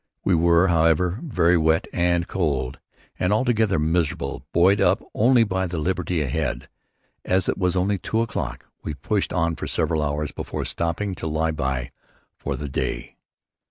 [0.23, 2.79] We were, however, very wet and cold
[3.19, 6.67] and altogether miserable, buoyed up only by the liberty ahead.
[7.23, 11.27] As it was only two o'clock, we pushed on for several hours before stopping to
[11.27, 11.91] lie by
[12.35, 13.15] for the day.